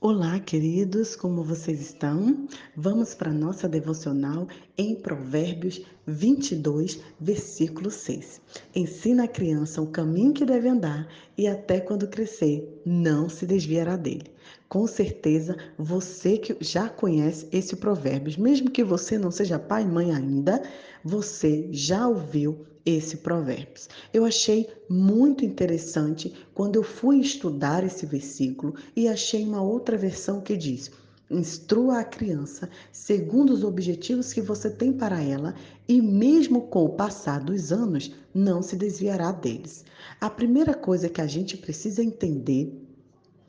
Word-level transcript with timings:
Olá, 0.00 0.38
queridos, 0.38 1.16
como 1.16 1.42
vocês 1.42 1.80
estão? 1.80 2.46
Vamos 2.76 3.16
para 3.16 3.32
nossa 3.32 3.68
devocional 3.68 4.46
em 4.76 4.94
Provérbios 4.94 5.84
22, 6.06 7.00
versículo 7.18 7.90
6. 7.90 8.40
Ensina 8.76 9.24
a 9.24 9.28
criança 9.28 9.82
o 9.82 9.90
caminho 9.90 10.32
que 10.32 10.44
deve 10.44 10.68
andar 10.68 11.08
e 11.36 11.48
até 11.48 11.80
quando 11.80 12.06
crescer, 12.06 12.80
não 12.86 13.28
se 13.28 13.44
desviará 13.44 13.96
dele. 13.96 14.30
Com 14.68 14.86
certeza, 14.86 15.56
você 15.78 16.36
que 16.36 16.54
já 16.60 16.90
conhece 16.90 17.48
esse 17.50 17.74
provérbio, 17.74 18.38
mesmo 18.38 18.70
que 18.70 18.84
você 18.84 19.16
não 19.16 19.30
seja 19.30 19.58
pai 19.58 19.82
e 19.82 19.86
mãe 19.86 20.12
ainda, 20.12 20.62
você 21.02 21.68
já 21.72 22.06
ouviu 22.06 22.66
esse 22.84 23.16
provérbio. 23.16 23.82
Eu 24.12 24.26
achei 24.26 24.68
muito 24.86 25.42
interessante 25.42 26.34
quando 26.52 26.76
eu 26.76 26.82
fui 26.82 27.18
estudar 27.18 27.82
esse 27.82 28.04
versículo 28.04 28.74
e 28.94 29.08
achei 29.08 29.42
uma 29.42 29.62
outra 29.62 29.96
versão 29.96 30.42
que 30.42 30.54
diz: 30.54 30.90
Instrua 31.30 32.00
a 32.00 32.04
criança 32.04 32.68
segundo 32.92 33.54
os 33.54 33.64
objetivos 33.64 34.34
que 34.34 34.42
você 34.42 34.68
tem 34.68 34.92
para 34.92 35.22
ela, 35.22 35.54
e 35.88 36.02
mesmo 36.02 36.62
com 36.68 36.84
o 36.84 36.90
passar 36.90 37.40
dos 37.40 37.72
anos, 37.72 38.14
não 38.34 38.60
se 38.60 38.76
desviará 38.76 39.32
deles. 39.32 39.82
A 40.20 40.28
primeira 40.28 40.74
coisa 40.74 41.08
que 41.08 41.22
a 41.22 41.26
gente 41.26 41.56
precisa 41.56 42.02
entender 42.02 42.87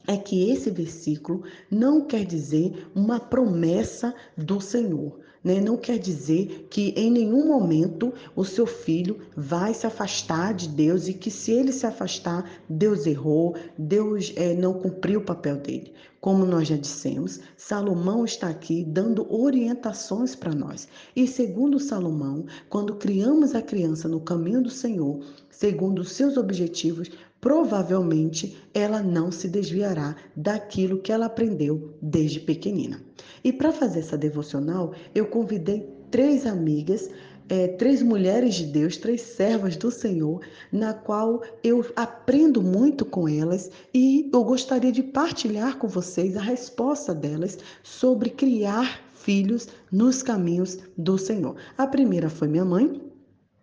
é 0.09 0.17
que 0.17 0.49
esse 0.49 0.71
versículo 0.71 1.43
não 1.69 2.01
quer 2.01 2.25
dizer 2.25 2.89
uma 2.95 3.19
promessa 3.19 4.11
do 4.35 4.59
Senhor. 4.59 5.19
Né? 5.43 5.61
Não 5.61 5.77
quer 5.77 5.99
dizer 5.99 6.65
que 6.67 6.95
em 6.97 7.11
nenhum 7.11 7.47
momento 7.47 8.11
o 8.35 8.43
seu 8.43 8.65
filho 8.65 9.19
vai 9.37 9.71
se 9.71 9.85
afastar 9.85 10.55
de 10.55 10.67
Deus 10.67 11.07
e 11.07 11.13
que 11.13 11.29
se 11.29 11.51
ele 11.51 11.71
se 11.71 11.85
afastar, 11.85 12.49
Deus 12.67 13.05
errou, 13.05 13.55
Deus 13.77 14.33
é, 14.35 14.55
não 14.55 14.73
cumpriu 14.73 15.19
o 15.19 15.23
papel 15.23 15.57
dele. 15.57 15.93
Como 16.19 16.43
nós 16.43 16.67
já 16.67 16.75
dissemos, 16.75 17.39
Salomão 17.55 18.25
está 18.25 18.49
aqui 18.49 18.83
dando 18.83 19.31
orientações 19.31 20.35
para 20.35 20.55
nós. 20.55 20.87
E 21.15 21.27
segundo 21.27 21.79
Salomão, 21.79 22.45
quando 22.67 22.95
criamos 22.95 23.53
a 23.53 23.61
criança 23.61 24.07
no 24.07 24.19
caminho 24.19 24.63
do 24.63 24.71
Senhor, 24.71 25.21
segundo 25.49 25.99
os 25.99 26.11
seus 26.11 26.35
objetivos, 26.35 27.09
provavelmente 27.41 28.57
ela 28.73 29.01
não 29.01 29.31
se 29.31 29.47
desviará 29.47 30.15
daquilo 30.35 30.99
que 30.99 31.11
ela 31.11 31.25
aprendeu 31.25 31.93
desde 32.01 32.39
pequenina. 32.39 33.01
E 33.43 33.53
para 33.53 33.71
fazer 33.71 33.99
essa 33.99 34.17
devocional, 34.17 34.93
eu 35.15 35.27
convidei 35.27 35.89
três 36.11 36.45
amigas 36.45 37.09
é, 37.49 37.67
três 37.67 38.01
mulheres 38.03 38.55
de 38.55 38.65
Deus, 38.65 38.95
três 38.95 39.21
servas 39.21 39.75
do 39.75 39.89
Senhor, 39.89 40.41
na 40.71 40.93
qual 40.93 41.41
eu 41.63 41.83
aprendo 41.95 42.61
muito 42.61 43.03
com 43.03 43.27
elas 43.27 43.71
e 43.91 44.29
eu 44.31 44.43
gostaria 44.43 44.91
de 44.91 45.01
partilhar 45.01 45.77
com 45.77 45.87
vocês 45.87 46.37
a 46.37 46.41
resposta 46.41 47.13
delas 47.13 47.57
sobre 47.81 48.29
criar 48.29 49.01
filhos 49.15 49.67
nos 49.91 50.21
caminhos 50.21 50.77
do 50.95 51.17
Senhor. 51.17 51.55
A 51.75 51.87
primeira 51.87 52.29
foi 52.29 52.47
minha 52.47 52.63
mãe, 52.63 53.01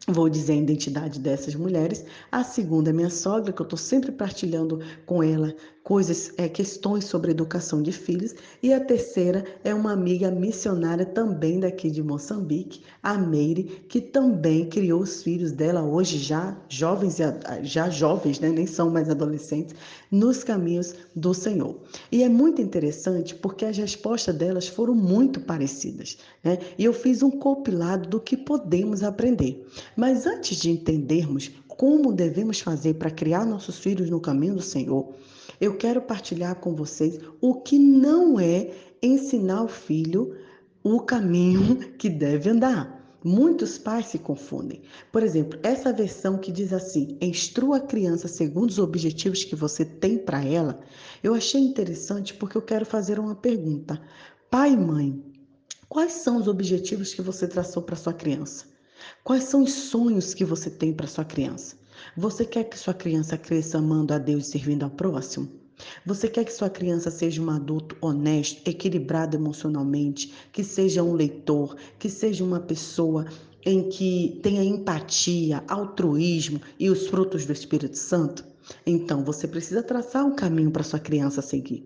Vou 0.09 0.29
dizer 0.29 0.53
a 0.53 0.57
identidade 0.57 1.19
dessas 1.19 1.57
mulheres. 1.57 2.05
A 2.31 2.45
segunda 2.45 2.91
é 2.91 2.93
minha 2.93 3.11
sogra, 3.11 3.53
que 3.53 3.61
eu 3.61 3.65
estou 3.65 3.77
sempre 3.77 4.13
partilhando 4.13 4.81
com 5.05 5.21
ela 5.21 5.53
coisas, 5.83 6.33
é, 6.37 6.49
questões 6.49 7.07
sobre 7.07 7.33
educação 7.33 7.83
de 7.83 7.91
filhos. 7.91 8.33
E 8.63 8.73
a 8.73 8.79
terceira 8.79 9.45
é 9.65 9.75
uma 9.75 9.91
amiga 9.93 10.31
missionária 10.31 11.05
também 11.05 11.59
daqui 11.59 11.91
de 11.91 12.05
Moçambique, 12.05 12.83
a 13.03 13.19
Meire, 13.19 13.85
que 13.89 14.01
também 14.01 14.69
criou 14.69 15.01
os 15.01 15.25
filhos 15.25 15.51
dela 15.51 15.83
hoje 15.83 16.19
já 16.19 16.57
jovens, 16.69 17.19
já 17.63 17.91
jovens, 17.91 18.39
né? 18.39 18.49
nem 18.49 18.67
são 18.67 18.89
mais 18.91 19.11
adolescentes, 19.11 19.75
nos 20.11 20.45
caminhos 20.45 20.95
do 21.15 21.35
Senhor. 21.35 21.77
E 22.11 22.23
é 22.23 22.29
muito 22.29 22.61
interessante 22.63 23.35
porque 23.35 23.65
as 23.65 23.77
respostas 23.77 24.35
delas 24.35 24.69
foram 24.69 24.95
muito 24.95 25.41
parecidas. 25.41 26.19
Né? 26.43 26.59
E 26.79 26.85
eu 26.85 26.93
fiz 26.93 27.23
um 27.23 27.31
compilado 27.31 28.09
do 28.09 28.21
que 28.21 28.37
podemos 28.37 29.03
aprender. 29.03 29.67
Mas 29.97 30.27
antes 30.27 30.59
de 30.59 30.71
entendermos 30.71 31.51
como 31.69 32.13
devemos 32.13 32.61
fazer 32.61 32.95
para 32.95 33.11
criar 33.11 33.45
nossos 33.45 33.79
filhos 33.79 34.09
no 34.09 34.21
caminho 34.21 34.55
do 34.55 34.63
Senhor, 34.63 35.13
eu 35.61 35.77
quero 35.77 36.01
partilhar 36.01 36.57
com 36.57 36.75
vocês 36.75 37.19
o 37.41 37.55
que 37.55 37.79
não 37.79 38.41
é 38.41 38.71
ensinar 39.03 39.63
o 39.63 39.69
filho 39.69 40.35
o 40.87 41.01
caminho 41.01 41.77
que 41.99 42.09
deve 42.09 42.49
andar. 42.49 42.96
Muitos 43.29 43.77
pais 43.77 44.07
se 44.07 44.21
confundem. 44.21 44.83
Por 45.11 45.21
exemplo, 45.21 45.59
essa 45.61 45.93
versão 45.93 46.39
que 46.39 46.53
diz 46.53 46.73
assim: 46.73 47.19
instrua 47.21 47.79
a 47.79 47.81
criança 47.81 48.29
segundo 48.29 48.71
os 48.71 48.79
objetivos 48.79 49.43
que 49.43 49.57
você 49.57 49.85
tem 49.85 50.17
para 50.17 50.45
ela, 50.45 50.79
eu 51.25 51.35
achei 51.35 51.61
interessante 51.61 52.35
porque 52.35 52.57
eu 52.57 52.63
quero 52.63 52.87
fazer 52.87 53.19
uma 53.19 53.35
pergunta. 53.35 54.01
Pai 54.49 54.75
e 54.75 54.77
mãe, 54.77 55.21
quais 55.89 56.13
são 56.13 56.37
os 56.37 56.47
objetivos 56.47 57.13
que 57.13 57.21
você 57.21 57.49
traçou 57.49 57.83
para 57.83 57.97
sua 57.97 58.15
criança? 58.15 58.67
Quais 59.25 59.43
são 59.43 59.65
os 59.65 59.73
sonhos 59.73 60.33
que 60.33 60.45
você 60.45 60.71
tem 60.71 60.93
para 60.93 61.09
sua 61.09 61.25
criança? 61.25 61.75
Você 62.17 62.45
quer 62.45 62.63
que 62.63 62.79
sua 62.79 62.95
criança 62.95 63.37
cresça 63.37 63.79
amando 63.79 64.15
a 64.15 64.19
Deus 64.19 64.47
e 64.47 64.51
servindo 64.53 64.85
ao 64.85 64.91
próximo? 64.91 65.66
Você 66.05 66.29
quer 66.29 66.45
que 66.45 66.53
sua 66.53 66.71
criança 66.71 67.11
seja 67.11 67.43
um 67.43 67.51
adulto 67.51 67.97
honesto, 68.01 68.67
equilibrado 68.69 69.37
emocionalmente, 69.37 70.33
que 70.53 70.65
seja 70.65 71.03
um 71.03 71.13
leitor, 71.13 71.77
que 71.99 72.09
seja 72.09 72.45
uma 72.45 72.61
pessoa 72.61 73.27
em 73.65 73.89
que 73.89 74.39
tenha 74.43 74.63
empatia, 74.63 75.63
altruísmo 75.69 76.61
e 76.79 76.89
os 76.89 77.09
frutos 77.09 77.45
do 77.45 77.53
Espírito 77.53 77.99
Santo? 77.99 78.45
Então, 78.87 79.25
você 79.25 79.47
precisa 79.47 79.83
traçar 79.83 80.25
um 80.25 80.35
caminho 80.35 80.71
para 80.71 80.83
sua 80.83 80.99
criança 80.99 81.43
seguir. 81.43 81.85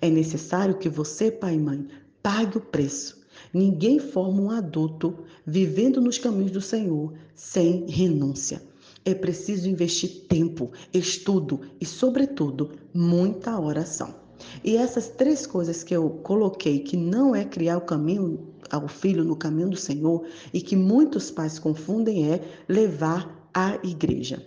É 0.00 0.10
necessário 0.10 0.78
que 0.78 0.88
você, 0.88 1.30
pai 1.30 1.54
e 1.54 1.58
mãe, 1.58 1.86
pague 2.22 2.58
o 2.58 2.60
preço. 2.60 3.18
Ninguém 3.52 3.98
forma 3.98 4.42
um 4.42 4.50
adulto 4.50 5.24
vivendo 5.46 6.00
nos 6.00 6.18
caminhos 6.18 6.50
do 6.50 6.60
Senhor 6.60 7.14
sem 7.34 7.86
renúncia. 7.86 8.60
É 9.04 9.14
preciso 9.14 9.68
investir 9.68 10.26
tempo, 10.28 10.72
estudo 10.92 11.60
e, 11.80 11.86
sobretudo, 11.86 12.72
muita 12.92 13.58
oração. 13.58 14.14
E 14.62 14.76
essas 14.76 15.08
três 15.08 15.46
coisas 15.46 15.82
que 15.82 15.94
eu 15.94 16.08
coloquei, 16.22 16.80
que 16.80 16.96
não 16.96 17.34
é 17.34 17.44
criar 17.44 17.78
o 17.78 17.82
caminho 17.82 18.48
ao 18.70 18.86
filho 18.86 19.24
no 19.24 19.36
caminho 19.36 19.70
do 19.70 19.76
Senhor 19.76 20.26
e 20.52 20.60
que 20.60 20.76
muitos 20.76 21.30
pais 21.30 21.58
confundem, 21.58 22.30
é 22.30 22.40
levar 22.68 23.50
à 23.52 23.78
igreja. 23.82 24.46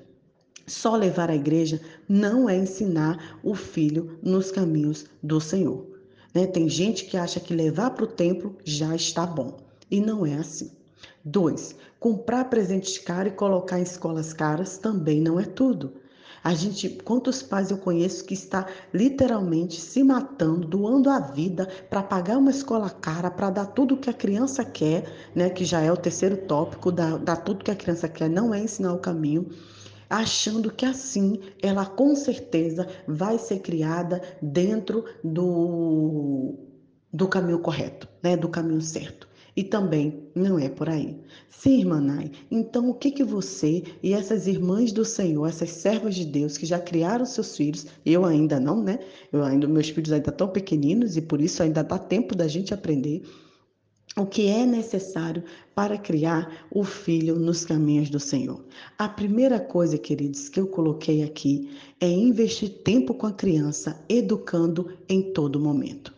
Só 0.67 0.95
levar 0.95 1.29
à 1.29 1.35
igreja 1.35 1.81
não 2.07 2.47
é 2.47 2.57
ensinar 2.57 3.39
o 3.43 3.55
filho 3.55 4.17
nos 4.21 4.51
caminhos 4.51 5.05
do 5.21 5.41
Senhor. 5.41 5.85
Né? 6.33 6.47
Tem 6.47 6.69
gente 6.69 7.05
que 7.05 7.17
acha 7.17 7.39
que 7.39 7.53
levar 7.53 7.91
para 7.91 8.05
o 8.05 8.07
templo 8.07 8.55
já 8.63 8.95
está 8.95 9.25
bom. 9.25 9.57
E 9.89 9.99
não 9.99 10.25
é 10.25 10.35
assim. 10.35 10.71
Dois, 11.23 11.75
comprar 11.99 12.45
presentes 12.45 12.97
caros 12.97 13.33
e 13.33 13.35
colocar 13.35 13.79
em 13.79 13.83
escolas 13.83 14.33
caras 14.33 14.77
também 14.77 15.21
não 15.21 15.39
é 15.39 15.45
tudo. 15.45 15.93
A 16.43 16.55
gente, 16.55 16.89
quantos 16.89 17.43
pais 17.43 17.69
eu 17.69 17.77
conheço 17.77 18.25
que 18.25 18.33
está 18.33 18.65
literalmente 18.91 19.79
se 19.79 20.03
matando, 20.03 20.67
doando 20.67 21.09
a 21.09 21.19
vida 21.19 21.67
para 21.87 22.01
pagar 22.01 22.39
uma 22.39 22.49
escola 22.49 22.89
cara, 22.89 23.29
para 23.29 23.51
dar 23.51 23.67
tudo 23.67 23.93
o 23.93 23.97
que 23.97 24.09
a 24.09 24.13
criança 24.13 24.65
quer, 24.65 25.05
né? 25.35 25.51
Que 25.51 25.63
já 25.63 25.81
é 25.81 25.91
o 25.91 25.97
terceiro 25.97 26.37
tópico, 26.37 26.91
dar, 26.91 27.19
dar 27.19 27.35
tudo 27.35 27.63
que 27.63 27.69
a 27.69 27.75
criança 27.75 28.09
quer, 28.09 28.27
não 28.27 28.51
é 28.53 28.59
ensinar 28.59 28.93
o 28.93 28.99
caminho 28.99 29.49
achando 30.11 30.69
que 30.69 30.85
assim 30.85 31.39
ela 31.61 31.85
com 31.85 32.13
certeza 32.15 32.85
vai 33.07 33.39
ser 33.39 33.59
criada 33.59 34.21
dentro 34.41 35.05
do, 35.23 36.53
do 37.13 37.29
caminho 37.29 37.59
correto, 37.59 38.09
né? 38.21 38.35
do 38.35 38.49
caminho 38.49 38.81
certo. 38.81 39.30
E 39.61 39.63
também 39.63 40.27
não 40.33 40.57
é 40.57 40.67
por 40.67 40.89
aí. 40.89 41.19
Sim, 41.47 41.81
irmã 41.81 42.01
Nai, 42.01 42.31
então 42.49 42.89
o 42.89 42.95
que 42.95 43.11
que 43.11 43.23
você 43.23 43.83
e 44.01 44.11
essas 44.11 44.47
irmãs 44.47 44.91
do 44.91 45.05
Senhor, 45.05 45.47
essas 45.47 45.69
servas 45.69 46.15
de 46.15 46.25
Deus 46.25 46.57
que 46.57 46.65
já 46.65 46.79
criaram 46.79 47.27
seus 47.27 47.55
filhos, 47.55 47.85
eu 48.03 48.25
ainda 48.25 48.59
não, 48.59 48.81
né? 48.81 48.97
Eu 49.31 49.43
ainda 49.43 49.67
meus 49.67 49.89
filhos 49.89 50.11
ainda 50.11 50.31
estão 50.31 50.47
pequeninos 50.47 51.15
e 51.15 51.21
por 51.21 51.39
isso 51.39 51.61
ainda 51.61 51.83
dá 51.83 51.99
tempo 51.99 52.33
da 52.33 52.47
gente 52.47 52.73
aprender 52.73 53.21
o 54.17 54.25
que 54.25 54.47
é 54.47 54.65
necessário 54.65 55.43
para 55.75 55.95
criar 55.95 56.65
o 56.71 56.83
filho 56.83 57.35
nos 57.35 57.63
caminhos 57.63 58.09
do 58.09 58.19
Senhor. 58.19 58.65
A 58.97 59.07
primeira 59.07 59.59
coisa, 59.59 59.95
queridos, 59.95 60.49
que 60.49 60.59
eu 60.59 60.65
coloquei 60.65 61.21
aqui 61.21 61.69
é 61.99 62.09
investir 62.09 62.81
tempo 62.83 63.13
com 63.13 63.27
a 63.27 63.31
criança, 63.31 64.03
educando 64.09 64.97
em 65.07 65.31
todo 65.31 65.59
momento. 65.59 66.11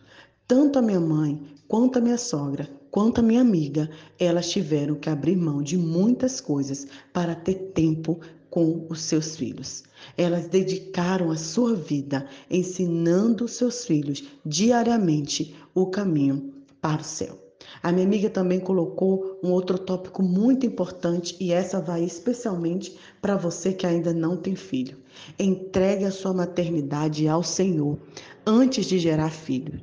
Tanto 0.47 0.79
a 0.79 0.81
minha 0.81 1.01
mãe, 1.01 1.41
quanto 1.67 2.00
a 2.00 2.01
minha 2.01 2.17
sogra, 2.17 2.69
quanto 2.93 3.21
a 3.21 3.23
minha 3.23 3.41
amiga, 3.41 3.89
elas 4.19 4.51
tiveram 4.51 4.93
que 4.93 5.09
abrir 5.09 5.35
mão 5.35 5.63
de 5.63 5.75
muitas 5.75 6.39
coisas 6.39 6.85
para 7.11 7.33
ter 7.33 7.71
tempo 7.73 8.19
com 8.51 8.85
os 8.87 9.01
seus 9.01 9.35
filhos. 9.35 9.83
Elas 10.15 10.47
dedicaram 10.47 11.31
a 11.31 11.35
sua 11.35 11.73
vida 11.73 12.27
ensinando 12.51 13.45
os 13.45 13.53
seus 13.53 13.83
filhos 13.83 14.23
diariamente 14.45 15.55
o 15.73 15.87
caminho 15.87 16.53
para 16.79 17.01
o 17.01 17.03
céu. 17.03 17.39
A 17.81 17.91
minha 17.91 18.05
amiga 18.05 18.29
também 18.29 18.59
colocou 18.59 19.39
um 19.43 19.49
outro 19.49 19.79
tópico 19.79 20.21
muito 20.21 20.67
importante 20.67 21.35
e 21.39 21.51
essa 21.51 21.81
vai 21.81 22.03
especialmente 22.03 22.95
para 23.19 23.35
você 23.35 23.73
que 23.73 23.87
ainda 23.87 24.13
não 24.13 24.37
tem 24.37 24.55
filho. 24.55 24.99
Entregue 25.39 26.05
a 26.05 26.11
sua 26.11 26.31
maternidade 26.31 27.27
ao 27.27 27.41
Senhor 27.41 27.97
antes 28.45 28.85
de 28.85 28.99
gerar 28.99 29.31
filho. 29.31 29.81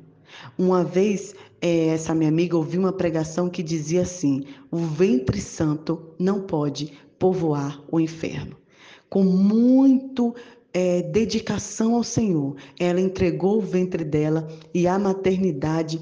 Uma 0.57 0.83
vez, 0.83 1.35
essa 1.61 2.15
minha 2.15 2.29
amiga 2.29 2.57
ouviu 2.57 2.81
uma 2.81 2.91
pregação 2.91 3.49
que 3.49 3.61
dizia 3.61 4.01
assim: 4.01 4.45
o 4.71 4.77
ventre 4.77 5.39
santo 5.39 6.13
não 6.17 6.41
pode 6.41 6.93
povoar 7.19 7.81
o 7.91 7.99
inferno. 7.99 8.57
Com 9.09 9.23
muito 9.23 10.33
é, 10.73 11.01
dedicação 11.03 11.95
ao 11.95 12.03
Senhor, 12.03 12.55
ela 12.79 12.99
entregou 12.99 13.57
o 13.57 13.61
ventre 13.61 14.03
dela 14.03 14.47
e 14.73 14.87
a 14.87 14.97
maternidade 14.97 15.99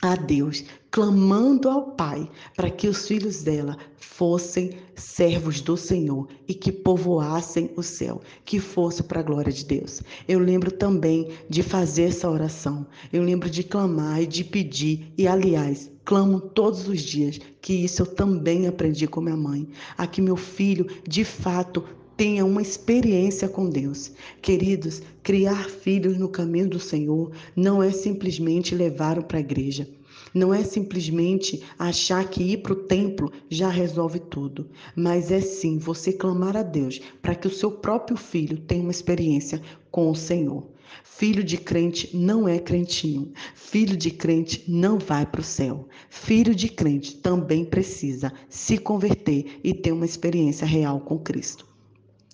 a 0.00 0.14
Deus, 0.14 0.64
clamando 0.90 1.68
ao 1.68 1.92
Pai 1.92 2.30
para 2.56 2.70
que 2.70 2.86
os 2.88 3.06
filhos 3.06 3.42
dela 3.42 3.76
fossem 3.96 4.70
servos 4.94 5.60
do 5.60 5.76
Senhor 5.76 6.28
e 6.46 6.54
que 6.54 6.72
povoassem 6.72 7.70
o 7.76 7.82
céu, 7.82 8.20
que 8.44 8.58
fosse 8.58 9.02
para 9.02 9.20
a 9.20 9.22
glória 9.22 9.52
de 9.52 9.64
Deus. 9.64 10.02
Eu 10.26 10.38
lembro 10.38 10.70
também 10.70 11.28
de 11.48 11.62
fazer 11.62 12.04
essa 12.04 12.30
oração, 12.30 12.86
eu 13.12 13.22
lembro 13.22 13.50
de 13.50 13.62
clamar 13.62 14.22
e 14.22 14.26
de 14.26 14.44
pedir, 14.44 15.12
e 15.16 15.26
aliás, 15.26 15.90
clamo 16.04 16.40
todos 16.40 16.88
os 16.88 17.02
dias, 17.02 17.38
que 17.60 17.72
isso 17.72 18.02
eu 18.02 18.06
também 18.06 18.66
aprendi 18.66 19.06
com 19.06 19.20
minha 19.20 19.36
mãe, 19.36 19.68
a 19.96 20.06
que 20.06 20.22
meu 20.22 20.36
filho 20.36 20.86
de 21.06 21.24
fato 21.24 21.84
tenha 22.18 22.44
uma 22.44 22.60
experiência 22.60 23.48
com 23.48 23.70
Deus. 23.70 24.10
Queridos, 24.42 25.00
criar 25.22 25.70
filhos 25.70 26.18
no 26.18 26.28
caminho 26.28 26.68
do 26.68 26.80
Senhor 26.80 27.30
não 27.54 27.80
é 27.80 27.92
simplesmente 27.92 28.74
levar 28.74 29.22
para 29.22 29.36
a 29.36 29.40
igreja. 29.40 29.88
Não 30.34 30.52
é 30.52 30.64
simplesmente 30.64 31.62
achar 31.78 32.28
que 32.28 32.42
ir 32.42 32.56
para 32.58 32.72
o 32.72 32.82
templo 32.84 33.30
já 33.48 33.68
resolve 33.68 34.18
tudo, 34.18 34.68
mas 34.96 35.30
é 35.30 35.40
sim 35.40 35.78
você 35.78 36.12
clamar 36.12 36.56
a 36.56 36.64
Deus 36.64 37.00
para 37.22 37.36
que 37.36 37.46
o 37.46 37.54
seu 37.54 37.70
próprio 37.70 38.16
filho 38.16 38.58
tenha 38.58 38.82
uma 38.82 38.90
experiência 38.90 39.62
com 39.88 40.10
o 40.10 40.16
Senhor. 40.16 40.66
Filho 41.04 41.44
de 41.44 41.56
crente 41.56 42.16
não 42.16 42.48
é 42.48 42.58
crentinho. 42.58 43.30
Filho 43.54 43.96
de 43.96 44.10
crente 44.10 44.64
não 44.66 44.98
vai 44.98 45.24
para 45.24 45.40
o 45.40 45.44
céu. 45.44 45.86
Filho 46.10 46.52
de 46.52 46.68
crente 46.68 47.14
também 47.14 47.64
precisa 47.64 48.32
se 48.48 48.76
converter 48.76 49.60
e 49.62 49.72
ter 49.72 49.92
uma 49.92 50.04
experiência 50.04 50.66
real 50.66 51.00
com 51.00 51.16
Cristo. 51.16 51.67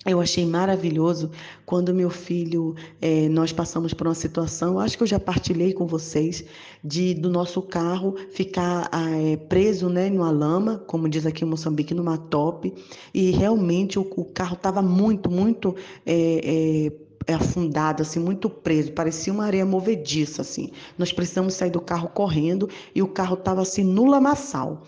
Eu 0.07 0.21
achei 0.21 0.45
maravilhoso 0.45 1.31
quando 1.65 1.95
meu 1.95 2.11
filho, 2.11 2.75
é, 3.01 3.27
nós 3.31 3.53
passamos 3.53 3.95
por 3.95 4.07
uma 4.07 4.15
situação, 4.15 4.79
acho 4.79 4.99
que 4.99 5.03
eu 5.03 5.07
já 5.07 5.19
partilhei 5.19 5.73
com 5.73 5.87
vocês, 5.87 6.45
de 6.83 7.15
do 7.15 7.31
nosso 7.31 7.63
carro 7.63 8.15
ficar 8.31 8.91
é, 8.93 9.37
preso 9.37 9.89
né, 9.89 10.11
numa 10.11 10.31
lama, 10.31 10.77
como 10.87 11.09
diz 11.09 11.25
aqui 11.25 11.43
em 11.43 11.49
Moçambique, 11.49 11.95
numa 11.95 12.19
top, 12.19 12.75
e 13.15 13.31
realmente 13.31 13.99
o, 13.99 14.03
o 14.15 14.27
carro 14.27 14.57
estava 14.57 14.83
muito, 14.83 15.31
muito 15.31 15.75
é, 16.05 16.93
afundado, 17.33 18.03
assim, 18.03 18.21
muito 18.21 18.51
preso, 18.51 18.93
parecia 18.93 19.33
uma 19.33 19.47
areia 19.47 19.65
movediça, 19.65 20.43
assim. 20.43 20.71
Nós 20.99 21.15
precisamos 21.15 21.55
sair 21.55 21.71
do 21.71 21.81
carro 21.81 22.09
correndo 22.09 22.69
e 22.95 23.01
o 23.01 23.09
carro 23.09 23.37
estava 23.37 23.63
assim 23.63 23.83
no 23.83 24.05
lamaçal. 24.05 24.83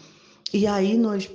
E 0.52 0.66
aí 0.66 0.96
nós, 0.98 1.30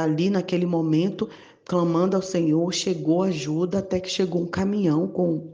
ali 0.00 0.30
naquele 0.30 0.64
momento, 0.64 1.28
clamando 1.64 2.16
ao 2.16 2.22
Senhor, 2.22 2.72
chegou 2.72 3.22
ajuda 3.22 3.78
até 3.78 3.98
que 4.00 4.10
chegou 4.10 4.42
um 4.42 4.46
caminhão 4.46 5.08
com 5.08 5.52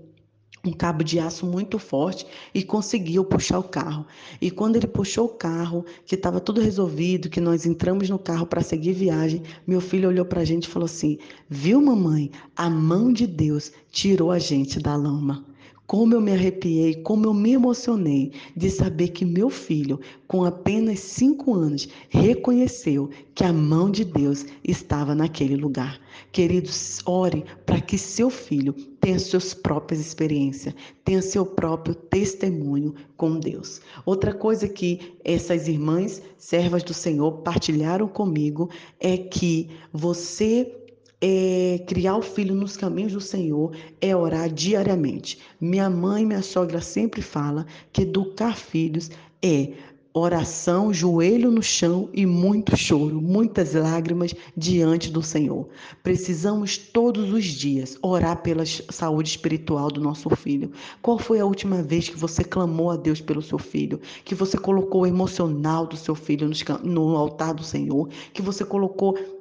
um 0.64 0.72
cabo 0.72 1.02
de 1.02 1.18
aço 1.18 1.46
muito 1.46 1.78
forte 1.78 2.26
e 2.54 2.62
conseguiu 2.62 3.24
puxar 3.24 3.58
o 3.58 3.62
carro. 3.62 4.04
E 4.40 4.50
quando 4.50 4.76
ele 4.76 4.86
puxou 4.86 5.26
o 5.26 5.30
carro, 5.30 5.84
que 6.04 6.14
estava 6.14 6.40
tudo 6.40 6.60
resolvido, 6.60 7.30
que 7.30 7.40
nós 7.40 7.64
entramos 7.64 8.10
no 8.10 8.18
carro 8.18 8.46
para 8.46 8.62
seguir 8.62 8.92
viagem, 8.92 9.42
meu 9.66 9.80
filho 9.80 10.08
olhou 10.08 10.24
para 10.24 10.42
a 10.42 10.44
gente 10.44 10.64
e 10.64 10.68
falou 10.68 10.86
assim: 10.86 11.18
Viu, 11.48 11.80
mamãe? 11.80 12.30
A 12.54 12.68
mão 12.68 13.12
de 13.12 13.26
Deus 13.26 13.72
tirou 13.90 14.30
a 14.30 14.38
gente 14.38 14.78
da 14.78 14.94
lama. 14.94 15.50
Como 15.90 16.14
eu 16.14 16.20
me 16.20 16.31
arrepiei, 16.31 16.94
como 17.02 17.26
eu 17.26 17.34
me 17.34 17.54
emocionei 17.54 18.31
de 18.56 18.70
saber 18.70 19.08
que 19.08 19.25
meu 19.25 19.50
filho, 19.50 19.98
com 20.28 20.44
apenas 20.44 21.00
cinco 21.00 21.52
anos, 21.52 21.88
reconheceu 22.08 23.10
que 23.34 23.42
a 23.42 23.52
mão 23.52 23.90
de 23.90 24.04
Deus 24.04 24.46
estava 24.62 25.16
naquele 25.16 25.56
lugar. 25.56 26.00
Queridos, 26.31 27.00
ore 27.04 27.44
para 27.66 27.81
que 27.81 27.98
seu 27.98 28.31
filho 28.31 28.72
tenha 29.00 29.19
suas 29.19 29.52
próprias 29.52 30.00
experiências, 30.00 30.76
tenha 31.04 31.20
seu 31.20 31.44
próprio 31.44 31.92
testemunho 31.96 32.94
com 33.16 33.40
Deus. 33.40 33.81
Outra 34.06 34.32
coisa 34.32 34.69
que 34.69 35.19
essas 35.25 35.66
irmãs, 35.66 36.22
servas 36.38 36.84
do 36.84 36.94
Senhor, 36.94 37.32
partilharam 37.38 38.06
comigo 38.06 38.70
é 39.00 39.19
que 39.19 39.69
você 39.92 40.79
é, 41.20 41.82
criar 41.87 42.17
o 42.17 42.22
filho 42.22 42.55
nos 42.55 42.76
caminhos 42.76 43.12
do 43.12 43.20
Senhor 43.20 43.76
é 44.00 44.17
orar 44.17 44.49
diariamente. 44.49 45.38
Minha 45.61 45.90
mãe, 45.90 46.25
minha 46.25 46.43
sogra 46.43 46.81
sempre 46.81 47.20
fala 47.20 47.67
que 47.93 48.02
educar 48.02 48.56
filhos 48.56 49.11
é 49.43 49.72
oração, 50.12 50.93
joelho 50.93 51.52
no 51.52 51.62
chão 51.62 52.08
e 52.12 52.26
muito 52.26 52.76
choro, 52.76 53.20
muitas 53.20 53.75
lágrimas 53.75 54.34
diante 54.56 55.11
do 55.11 55.22
Senhor. 55.22 55.69
Precisamos 56.02 56.76
todos 56.76 57.32
os 57.32 57.44
dias 57.44 57.96
orar 58.02 58.43
pela 58.43 58.64
saúde 58.66 59.28
espiritual 59.28 59.88
do 59.88 60.00
nosso 60.00 60.28
filho. 60.31 60.73
Qual 61.00 61.19
foi 61.19 61.38
a 61.38 61.44
última 61.44 61.82
vez 61.82 62.08
que 62.08 62.16
você 62.16 62.43
clamou 62.43 62.90
a 62.90 62.96
Deus 62.96 63.20
pelo 63.20 63.43
seu 63.43 63.58
filho? 63.58 64.00
Que 64.25 64.34
você 64.34 64.58
colocou 64.58 65.02
o 65.02 65.06
emocional 65.06 65.87
do 65.87 65.96
seu 65.96 66.16
filho 66.16 66.50
no 66.82 67.16
altar 67.16 67.55
do 67.55 67.62
Senhor? 67.62 68.08
Que 68.32 68.43
você 68.43 68.64
colocou 68.64 69.39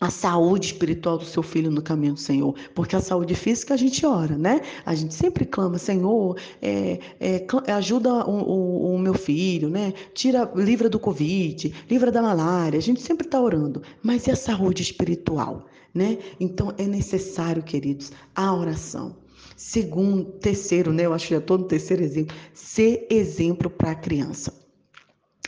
a 0.00 0.08
saúde 0.08 0.66
espiritual 0.66 1.18
do 1.18 1.26
seu 1.26 1.42
filho 1.42 1.70
no 1.70 1.82
caminho 1.82 2.14
do 2.14 2.20
Senhor. 2.20 2.54
Porque 2.74 2.96
a 2.96 3.00
saúde 3.00 3.34
física 3.34 3.74
a 3.74 3.76
gente 3.76 4.04
ora, 4.06 4.38
né? 4.38 4.62
A 4.86 4.94
gente 4.94 5.12
sempre 5.12 5.44
clama, 5.44 5.76
Senhor, 5.76 6.38
é, 6.62 6.98
é, 7.20 7.72
ajuda 7.72 8.26
o, 8.26 8.30
o, 8.30 8.94
o, 8.94 8.98
meu 8.98 9.12
filho, 9.12 9.68
né? 9.68 9.92
Tira, 10.14 10.50
livra 10.56 10.88
do 10.88 10.98
Covid, 10.98 11.74
livra 11.88 12.10
da 12.10 12.22
malária. 12.22 12.78
A 12.78 12.82
gente 12.82 13.02
sempre 13.02 13.26
está 13.26 13.38
orando. 13.38 13.82
Mas 14.02 14.26
e 14.26 14.30
a 14.30 14.36
saúde 14.36 14.82
espiritual, 14.82 15.66
né? 15.94 16.18
Então 16.40 16.72
é 16.78 16.86
necessário, 16.86 17.62
queridos, 17.62 18.10
a 18.34 18.54
oração. 18.54 19.16
Segundo, 19.54 20.24
terceiro, 20.24 20.90
né? 20.90 21.04
Eu 21.04 21.12
acho 21.12 21.26
que 21.26 21.34
já 21.34 21.40
estou 21.40 21.58
no 21.58 21.64
terceiro 21.64 22.02
exemplo. 22.02 22.34
Ser 22.54 23.06
exemplo 23.10 23.68
para 23.68 23.90
a 23.90 23.94
criança. 23.94 24.58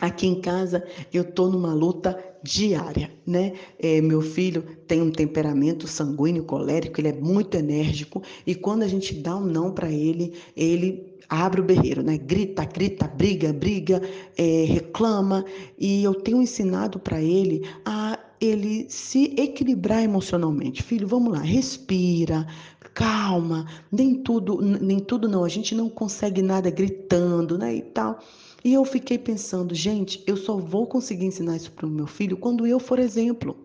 Aqui 0.02 0.26
em 0.26 0.40
casa 0.40 0.84
eu 1.12 1.22
estou 1.22 1.48
numa 1.48 1.72
luta 1.72 2.18
diária, 2.42 3.10
né? 3.26 3.52
É, 3.78 4.00
meu 4.00 4.20
filho 4.20 4.62
tem 4.86 5.00
um 5.00 5.10
temperamento 5.10 5.86
sanguíneo, 5.86 6.44
colérico, 6.44 7.00
ele 7.00 7.08
é 7.08 7.12
muito 7.12 7.56
enérgico 7.56 8.22
e 8.46 8.54
quando 8.54 8.82
a 8.82 8.88
gente 8.88 9.14
dá 9.14 9.36
um 9.36 9.44
não 9.44 9.72
para 9.72 9.90
ele, 9.90 10.34
ele 10.56 11.12
abre 11.28 11.60
o 11.60 11.64
berreiro, 11.64 12.02
né? 12.02 12.18
Grita, 12.18 12.64
grita, 12.64 13.06
briga, 13.08 13.52
briga, 13.52 14.02
é, 14.36 14.64
reclama 14.64 15.44
e 15.78 16.04
eu 16.04 16.14
tenho 16.14 16.42
ensinado 16.42 16.98
para 16.98 17.20
ele 17.22 17.62
a 17.84 18.18
ele 18.40 18.86
se 18.88 19.34
equilibrar 19.38 20.02
emocionalmente. 20.02 20.82
Filho, 20.82 21.06
vamos 21.06 21.32
lá, 21.32 21.38
respira, 21.38 22.44
calma, 22.92 23.66
nem 23.90 24.20
tudo, 24.20 24.60
nem 24.60 24.98
tudo 24.98 25.28
não, 25.28 25.44
a 25.44 25.48
gente 25.48 25.76
não 25.76 25.88
consegue 25.88 26.42
nada 26.42 26.68
gritando, 26.68 27.56
né, 27.56 27.76
e 27.76 27.82
tal. 27.82 28.18
E 28.64 28.72
eu 28.72 28.84
fiquei 28.84 29.18
pensando, 29.18 29.74
gente, 29.74 30.22
eu 30.26 30.36
só 30.36 30.56
vou 30.56 30.86
conseguir 30.86 31.26
ensinar 31.26 31.56
isso 31.56 31.72
para 31.72 31.86
o 31.86 31.90
meu 31.90 32.06
filho 32.06 32.36
quando 32.36 32.66
eu 32.66 32.78
for 32.78 32.98
exemplo. 32.98 33.56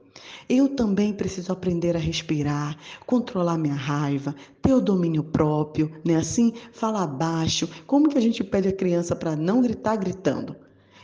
Eu 0.50 0.70
também 0.70 1.14
preciso 1.14 1.52
aprender 1.52 1.96
a 1.96 2.00
respirar, 2.00 2.78
controlar 3.06 3.58
minha 3.58 3.76
raiva, 3.76 4.36
ter 4.62 4.74
o 4.74 4.82
domínio 4.82 5.24
próprio, 5.24 5.92
né? 6.04 6.16
Assim, 6.16 6.54
falar 6.72 7.06
baixo. 7.06 7.70
Como 7.86 8.10
que 8.10 8.18
a 8.18 8.22
gente 8.22 8.44
pede 8.44 8.68
a 8.68 8.74
criança 8.74 9.16
para 9.16 9.36
não 9.36 9.62
gritar 9.62 9.96
gritando? 9.98 10.56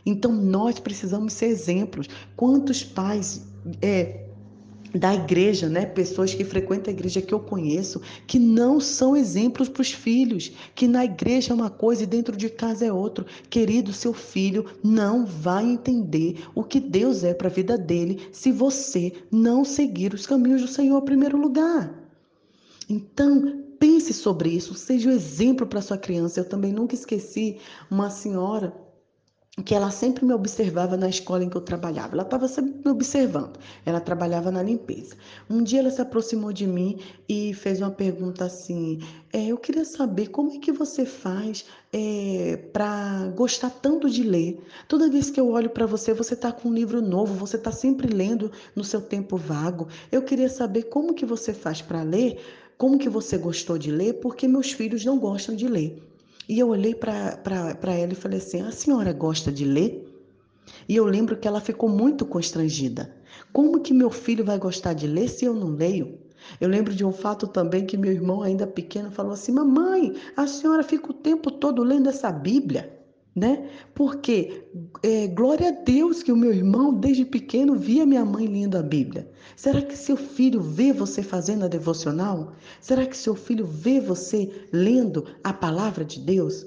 Então 0.06 0.32
nós 0.32 0.80
precisamos 0.80 1.34
ser 1.34 1.48
exemplos. 1.48 2.08
Quantos 2.36 2.84
pais 2.84 3.46
é, 3.82 4.28
da 4.94 5.14
igreja, 5.14 5.68
né? 5.68 5.86
Pessoas 5.86 6.34
que 6.34 6.44
frequentam 6.44 6.92
a 6.92 6.96
igreja 6.96 7.22
que 7.22 7.34
eu 7.34 7.40
conheço, 7.40 8.02
que 8.28 8.38
não 8.38 8.80
são 8.80 9.16
exemplos 9.16 9.68
para 9.68 9.82
os 9.82 9.92
filhos, 9.92 10.52
que 10.76 10.88
na 10.88 11.04
igreja 11.04 11.52
é 11.52 11.56
uma 11.56 11.70
coisa 11.70 12.04
e 12.04 12.08
dentro 12.08 12.36
de 12.38 12.50
casa 12.50 12.86
é 12.86 12.94
outro. 12.94 13.26
Querido, 13.50 13.92
seu 13.92 14.14
filho 14.14 14.66
não 14.84 15.26
vai 15.26 15.66
entender 15.66 16.46
o 16.54 16.64
que 16.64 16.80
Deus 16.80 17.24
é 17.24 17.34
para 17.34 17.48
a 17.48 17.52
vida 17.52 17.78
dele 17.78 18.30
se 18.32 18.52
você 18.52 19.14
não 19.32 19.66
seguir 19.66 20.14
os 20.14 20.28
caminhos 20.28 20.62
do 20.62 20.68
Senhor 20.68 21.02
em 21.02 21.06
primeiro 21.06 21.38
lugar. 21.38 21.92
Então, 22.90 23.64
pense 23.80 24.14
sobre 24.14 24.50
isso, 24.50 24.74
seja 24.76 25.10
o 25.10 25.12
um 25.12 25.16
exemplo 25.16 25.66
para 25.66 25.82
sua 25.82 25.98
criança. 25.98 26.40
Eu 26.40 26.46
também 26.46 26.72
nunca 26.72 26.94
esqueci 26.94 27.58
uma 27.90 28.10
senhora 28.10 28.74
que 29.62 29.76
ela 29.76 29.92
sempre 29.92 30.26
me 30.26 30.34
observava 30.34 30.98
na 30.98 31.08
escola 31.08 31.44
em 31.44 31.50
que 31.50 31.56
eu 31.56 31.62
trabalhava. 31.62 32.16
Ela 32.16 32.24
estava 32.24 32.48
sempre 32.48 32.74
me 32.84 32.90
observando. 32.90 33.60
Ela 33.86 34.02
trabalhava 34.02 34.50
na 34.50 34.64
limpeza. 34.64 35.16
Um 35.48 35.62
dia 35.62 35.80
ela 35.80 35.92
se 35.92 36.02
aproximou 36.02 36.52
de 36.52 36.66
mim 36.66 37.00
e 37.30 37.54
fez 37.54 37.80
uma 37.80 37.92
pergunta 37.92 38.46
assim: 38.46 39.00
é, 39.32 39.46
Eu 39.46 39.58
queria 39.58 39.86
saber 39.86 40.30
como 40.30 40.52
é 40.54 40.58
que 40.58 40.72
você 40.72 41.06
faz 41.06 41.66
é, 41.92 42.58
para 42.74 43.32
gostar 43.36 43.70
tanto 43.70 44.10
de 44.10 44.24
ler. 44.24 44.60
Toda 44.88 45.10
vez 45.10 45.30
que 45.30 45.40
eu 45.40 45.52
olho 45.52 45.70
para 45.70 45.86
você, 45.86 46.16
você 46.16 46.34
está 46.34 46.52
com 46.52 46.70
um 46.70 46.74
livro 46.74 47.00
novo. 47.00 47.36
Você 47.36 47.58
está 47.58 47.72
sempre 47.72 48.12
lendo 48.12 48.52
no 48.76 48.84
seu 48.84 49.02
tempo 49.02 49.38
vago. 49.38 49.88
Eu 50.12 50.24
queria 50.24 50.50
saber 50.50 50.84
como 50.84 51.14
que 51.14 51.28
você 51.28 51.54
faz 51.54 51.80
para 51.80 52.02
ler. 52.02 52.40
Como 52.76 52.98
que 52.98 53.08
você 53.08 53.38
gostou 53.38 53.78
de 53.78 53.92
ler? 53.92 54.14
Porque 54.14 54.48
meus 54.48 54.72
filhos 54.72 55.06
não 55.06 55.20
gostam 55.20 55.56
de 55.56 55.68
ler. 55.68 56.13
E 56.48 56.60
eu 56.60 56.70
olhei 56.70 56.94
para 56.94 57.94
ela 57.94 58.14
e 58.14 58.16
falei 58.16 58.40
assim: 58.40 58.62
a 58.62 58.72
senhora 58.72 59.14
gosta 59.14 59.52
de 59.52 59.66
ler? 59.66 60.10
E 60.88 60.96
eu 60.96 61.06
lembro 61.06 61.38
que 61.38 61.48
ela 61.48 61.62
ficou 61.62 61.90
muito 61.90 62.26
constrangida. 62.26 63.16
Como 63.52 63.82
que 63.82 63.94
meu 63.94 64.10
filho 64.10 64.44
vai 64.44 64.58
gostar 64.58 64.94
de 64.94 65.08
ler 65.08 65.30
se 65.30 65.46
eu 65.46 65.54
não 65.54 65.70
leio? 65.70 66.20
Eu 66.60 66.68
lembro 66.68 66.94
de 66.94 67.06
um 67.06 67.12
fato 67.12 67.48
também 67.48 67.86
que 67.86 67.96
meu 67.96 68.12
irmão, 68.12 68.42
ainda 68.42 68.68
pequeno, 68.68 69.12
falou 69.12 69.34
assim: 69.34 69.52
Mamãe, 69.52 70.16
a 70.36 70.48
senhora 70.48 70.84
fica 70.84 71.12
o 71.12 71.14
tempo 71.14 71.52
todo 71.52 71.84
lendo 71.84 72.10
essa 72.10 72.32
Bíblia 72.32 73.03
né? 73.36 73.70
Porque 73.94 74.64
é, 75.02 75.28
glória 75.28 75.70
a 75.70 75.72
Deus 75.72 76.22
que 76.22 76.32
o 76.32 76.38
meu 76.38 76.54
irmão, 76.54 76.94
desde 76.94 77.26
pequeno, 77.26 77.76
via 77.76 78.06
minha 78.06 78.24
mãe 78.24 78.48
lendo 78.48 78.78
a 78.78 78.84
Bíblia. 78.84 79.28
Será 79.56 79.82
que 79.82 79.98
seu 79.98 80.16
filho 80.16 80.62
vê 80.62 80.94
você 80.94 81.24
fazendo 81.24 81.66
a 81.66 81.68
devocional? 81.68 82.54
Será 82.80 83.06
que 83.06 83.18
seu 83.18 83.36
filho 83.36 83.66
vê 83.66 84.00
você 84.00 84.68
lendo 84.72 85.26
a 85.44 85.52
palavra 85.52 86.06
de 86.06 86.20
Deus? 86.20 86.66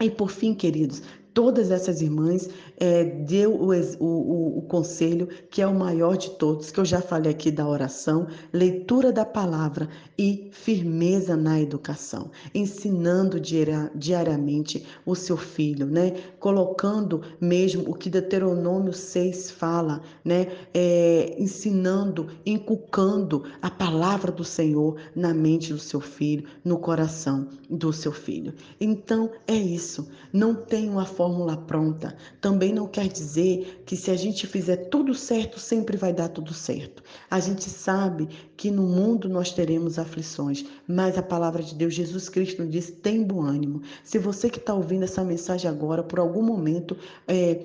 E 0.00 0.10
por 0.10 0.30
fim, 0.30 0.54
queridos, 0.54 1.02
todas 1.32 1.70
essas 1.70 2.02
irmãs 2.02 2.48
é, 2.78 3.04
deu 3.04 3.54
o, 3.54 3.72
o, 3.98 4.58
o, 4.58 4.62
conselho 4.62 5.28
que 5.50 5.60
é 5.60 5.66
o 5.66 5.74
maior 5.74 6.16
de 6.16 6.30
todos, 6.30 6.70
que 6.70 6.78
eu 6.78 6.84
já 6.84 7.00
falei 7.00 7.32
aqui 7.32 7.50
da 7.50 7.66
oração, 7.66 8.28
leitura 8.52 9.12
da 9.12 9.24
palavra 9.24 9.88
e 10.16 10.48
firmeza 10.52 11.36
na 11.36 11.60
educação, 11.60 12.30
ensinando 12.54 13.40
diariamente 13.40 14.86
o 15.04 15.14
seu 15.14 15.36
filho, 15.36 15.86
né? 15.86 16.14
Colocando 16.38 17.22
mesmo 17.40 17.88
o 17.88 17.94
que 17.94 18.08
Deuteronômio 18.08 18.92
6 18.92 19.50
fala, 19.50 20.00
né? 20.24 20.46
É, 20.72 21.34
ensinando, 21.38 22.28
inculcando 22.46 23.44
a 23.60 23.70
palavra 23.70 24.30
do 24.30 24.44
Senhor 24.44 24.96
na 25.14 25.34
mente 25.34 25.72
do 25.72 25.78
seu 25.78 26.00
filho, 26.00 26.44
no 26.64 26.78
coração 26.78 27.48
do 27.68 27.92
seu 27.92 28.12
filho. 28.12 28.54
Então 28.80 29.30
é 29.46 29.54
isso. 29.54 30.08
Não 30.32 30.54
tem 30.54 30.88
uma 30.88 31.04
fórmula 31.04 31.56
pronta. 31.56 32.16
Também 32.40 32.67
não 32.72 32.86
quer 32.86 33.08
dizer 33.08 33.82
que 33.84 33.96
se 33.96 34.10
a 34.10 34.16
gente 34.16 34.46
fizer 34.46 34.76
tudo 34.88 35.14
certo, 35.14 35.58
sempre 35.58 35.96
vai 35.96 36.12
dar 36.12 36.28
tudo 36.28 36.52
certo. 36.54 37.02
A 37.30 37.40
gente 37.40 37.68
sabe 37.68 38.28
que 38.56 38.70
no 38.70 38.82
mundo 38.82 39.28
nós 39.28 39.52
teremos 39.52 39.98
aflições, 39.98 40.64
mas 40.86 41.18
a 41.18 41.22
palavra 41.22 41.62
de 41.62 41.74
Deus, 41.74 41.94
Jesus 41.94 42.28
Cristo, 42.28 42.66
diz: 42.66 42.90
tem 42.90 43.22
bom 43.22 43.42
ânimo. 43.42 43.82
Se 44.04 44.18
você 44.18 44.48
que 44.50 44.58
está 44.58 44.74
ouvindo 44.74 45.04
essa 45.04 45.24
mensagem 45.24 45.70
agora, 45.70 46.02
por 46.02 46.18
algum 46.18 46.42
momento, 46.42 46.96
é, 47.26 47.60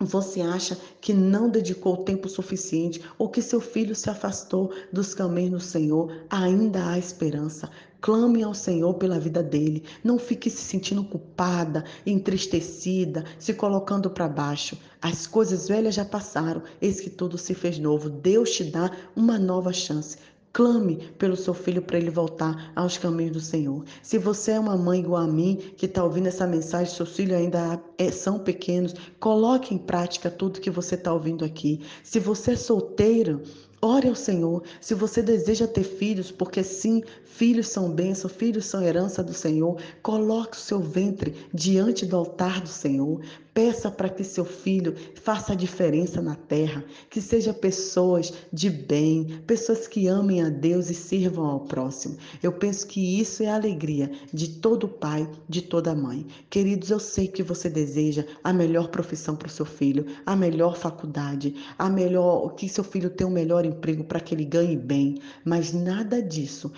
você 0.00 0.40
acha 0.40 0.76
que 1.00 1.12
não 1.12 1.48
dedicou 1.48 1.98
tempo 1.98 2.28
suficiente 2.28 3.00
ou 3.18 3.28
que 3.28 3.40
seu 3.40 3.60
filho 3.60 3.94
se 3.94 4.10
afastou 4.10 4.72
dos 4.92 5.14
caminhos 5.14 5.50
do 5.50 5.60
Senhor, 5.60 6.12
ainda 6.28 6.88
há 6.88 6.98
esperança. 6.98 7.70
Clame 8.02 8.42
ao 8.42 8.52
Senhor 8.52 8.94
pela 8.94 9.20
vida 9.20 9.44
dele. 9.44 9.84
Não 10.02 10.18
fique 10.18 10.50
se 10.50 10.60
sentindo 10.60 11.04
culpada, 11.04 11.84
entristecida, 12.04 13.24
se 13.38 13.54
colocando 13.54 14.10
para 14.10 14.26
baixo. 14.26 14.76
As 15.00 15.24
coisas 15.24 15.68
velhas 15.68 15.94
já 15.94 16.04
passaram, 16.04 16.64
eis 16.80 17.00
que 17.00 17.08
tudo 17.08 17.38
se 17.38 17.54
fez 17.54 17.78
novo. 17.78 18.10
Deus 18.10 18.50
te 18.50 18.64
dá 18.64 18.90
uma 19.14 19.38
nova 19.38 19.72
chance. 19.72 20.16
Clame 20.52 20.96
pelo 21.16 21.36
seu 21.36 21.54
filho 21.54 21.80
para 21.80 21.96
ele 21.96 22.10
voltar 22.10 22.72
aos 22.74 22.98
caminhos 22.98 23.34
do 23.34 23.40
Senhor. 23.40 23.84
Se 24.02 24.18
você 24.18 24.50
é 24.50 24.58
uma 24.58 24.76
mãe 24.76 24.98
igual 24.98 25.22
a 25.22 25.28
mim, 25.28 25.54
que 25.76 25.86
está 25.86 26.02
ouvindo 26.02 26.26
essa 26.26 26.44
mensagem, 26.44 26.92
seus 26.92 27.14
filhos 27.14 27.38
ainda 27.38 27.80
é, 27.96 28.10
são 28.10 28.40
pequenos, 28.40 28.96
coloque 29.20 29.72
em 29.72 29.78
prática 29.78 30.28
tudo 30.28 30.60
que 30.60 30.70
você 30.70 30.96
está 30.96 31.12
ouvindo 31.12 31.44
aqui. 31.44 31.80
Se 32.02 32.18
você 32.18 32.50
é 32.50 32.56
solteiro, 32.56 33.42
Ore 33.84 34.08
ao 34.08 34.14
Senhor. 34.14 34.62
Se 34.80 34.94
você 34.94 35.20
deseja 35.20 35.66
ter 35.66 35.82
filhos, 35.82 36.30
porque 36.30 36.62
sim, 36.62 37.02
filhos 37.34 37.68
são 37.68 37.90
bênção, 37.90 38.28
filhos 38.28 38.66
são 38.66 38.82
herança 38.82 39.22
do 39.22 39.32
Senhor, 39.32 39.76
coloque 40.02 40.56
o 40.56 40.60
seu 40.60 40.80
ventre 40.80 41.34
diante 41.52 42.04
do 42.04 42.16
altar 42.16 42.60
do 42.60 42.68
Senhor. 42.68 43.20
Peça 43.54 43.90
para 43.90 44.08
que 44.08 44.24
seu 44.24 44.46
filho 44.46 44.94
faça 45.22 45.52
a 45.52 45.56
diferença 45.56 46.22
na 46.22 46.34
terra, 46.34 46.82
que 47.10 47.20
sejam 47.20 47.52
pessoas 47.52 48.32
de 48.50 48.70
bem, 48.70 49.42
pessoas 49.46 49.86
que 49.86 50.06
amem 50.06 50.40
a 50.40 50.48
Deus 50.48 50.88
e 50.88 50.94
sirvam 50.94 51.44
ao 51.44 51.60
próximo. 51.60 52.16
Eu 52.42 52.52
penso 52.52 52.86
que 52.86 53.20
isso 53.20 53.42
é 53.42 53.48
a 53.48 53.54
alegria 53.54 54.10
de 54.32 54.48
todo 54.48 54.88
pai, 54.88 55.28
de 55.46 55.60
toda 55.60 55.94
mãe. 55.94 56.26
Queridos, 56.48 56.88
eu 56.88 56.98
sei 56.98 57.28
que 57.28 57.42
você 57.42 57.68
deseja 57.68 58.24
a 58.42 58.54
melhor 58.54 58.88
profissão 58.88 59.36
para 59.36 59.48
o 59.48 59.50
seu 59.50 59.66
filho, 59.66 60.06
a 60.24 60.34
melhor 60.34 60.74
faculdade, 60.74 61.54
a 61.78 61.90
melhor 61.90 62.54
que 62.54 62.70
seu 62.70 62.82
filho 62.82 63.10
tenha 63.10 63.28
o 63.28 63.30
um 63.30 63.34
melhor 63.34 63.66
emprego 63.66 64.02
para 64.02 64.20
que 64.20 64.34
ele 64.34 64.46
ganhe 64.46 64.78
bem, 64.78 65.20
mas 65.44 65.74
nada 65.74 66.22
disso 66.22 66.72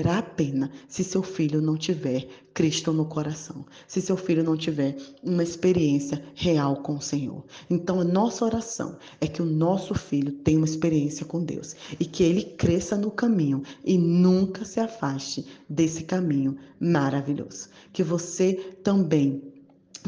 valerá 0.00 0.18
a 0.18 0.22
pena 0.22 0.70
se 0.88 1.04
seu 1.04 1.22
filho 1.22 1.60
não 1.60 1.76
tiver 1.76 2.26
Cristo 2.54 2.92
no 2.92 3.04
coração, 3.04 3.64
se 3.86 4.00
seu 4.00 4.16
filho 4.16 4.42
não 4.42 4.56
tiver 4.56 4.96
uma 5.22 5.42
experiência 5.42 6.22
real 6.34 6.76
com 6.76 6.96
o 6.96 7.00
Senhor. 7.00 7.44
Então, 7.68 8.00
a 8.00 8.04
nossa 8.04 8.44
oração 8.44 8.98
é 9.20 9.26
que 9.26 9.40
o 9.40 9.46
nosso 9.46 9.94
filho 9.94 10.32
tenha 10.32 10.58
uma 10.58 10.66
experiência 10.66 11.24
com 11.24 11.44
Deus 11.44 11.76
e 11.98 12.04
que 12.04 12.22
ele 12.22 12.42
cresça 12.42 12.96
no 12.96 13.10
caminho 13.10 13.62
e 13.84 13.96
nunca 13.96 14.64
se 14.64 14.80
afaste 14.80 15.46
desse 15.68 16.04
caminho 16.04 16.56
maravilhoso. 16.80 17.68
Que 17.92 18.02
você 18.02 18.54
também 18.82 19.49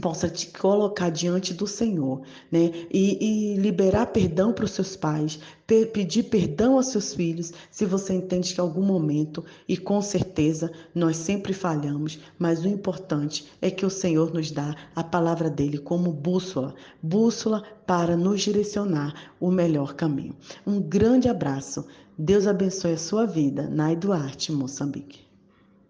possa 0.00 0.28
te 0.28 0.46
colocar 0.46 1.10
diante 1.10 1.52
do 1.52 1.66
Senhor, 1.66 2.22
né? 2.50 2.70
E, 2.90 3.54
e 3.54 3.56
liberar 3.56 4.06
perdão 4.06 4.52
para 4.52 4.64
os 4.64 4.70
seus 4.70 4.96
pais, 4.96 5.38
pe 5.66 5.86
pedir 5.86 6.24
perdão 6.24 6.76
aos 6.76 6.88
seus 6.88 7.14
filhos, 7.14 7.52
se 7.70 7.84
você 7.84 8.14
entende 8.14 8.54
que 8.54 8.60
em 8.60 8.64
algum 8.64 8.82
momento, 8.82 9.44
e 9.68 9.76
com 9.76 10.00
certeza 10.00 10.70
nós 10.94 11.16
sempre 11.16 11.52
falhamos, 11.52 12.18
mas 12.38 12.64
o 12.64 12.68
importante 12.68 13.46
é 13.60 13.70
que 13.70 13.84
o 13.84 13.90
Senhor 13.90 14.32
nos 14.32 14.50
dá 14.50 14.74
a 14.94 15.04
palavra 15.04 15.50
dele 15.50 15.78
como 15.78 16.12
bússola, 16.12 16.74
bússola 17.02 17.62
para 17.86 18.16
nos 18.16 18.40
direcionar 18.42 19.32
o 19.40 19.50
melhor 19.50 19.94
caminho. 19.94 20.36
Um 20.66 20.80
grande 20.80 21.28
abraço. 21.28 21.84
Deus 22.16 22.46
abençoe 22.46 22.92
a 22.92 22.98
sua 22.98 23.26
vida. 23.26 23.68
Nai 23.68 23.96
Duarte, 23.96 24.52
Moçambique. 24.52 25.31